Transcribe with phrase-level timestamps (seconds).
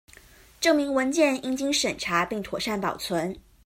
[0.59, 3.39] 證明文件應經審查並妥善保存